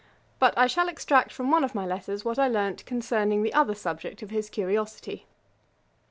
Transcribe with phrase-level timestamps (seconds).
[0.39, 3.75] But I shall extract from one of my letters what I learnt concerning the other
[3.75, 5.27] subject of his curiosity.